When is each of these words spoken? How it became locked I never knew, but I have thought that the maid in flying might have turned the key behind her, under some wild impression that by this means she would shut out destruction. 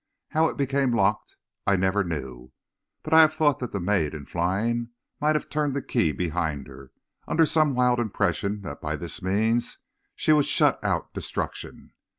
How 0.29 0.47
it 0.47 0.57
became 0.57 0.95
locked 0.95 1.35
I 1.67 1.75
never 1.75 2.03
knew, 2.03 2.51
but 3.03 3.13
I 3.13 3.21
have 3.21 3.35
thought 3.35 3.59
that 3.59 3.71
the 3.71 3.79
maid 3.79 4.15
in 4.15 4.25
flying 4.25 4.89
might 5.19 5.35
have 5.35 5.47
turned 5.47 5.75
the 5.75 5.81
key 5.83 6.11
behind 6.11 6.65
her, 6.65 6.91
under 7.27 7.45
some 7.45 7.75
wild 7.75 7.99
impression 7.99 8.63
that 8.63 8.81
by 8.81 8.95
this 8.95 9.21
means 9.21 9.77
she 10.15 10.33
would 10.33 10.45
shut 10.45 10.83
out 10.83 11.13
destruction. 11.13 11.93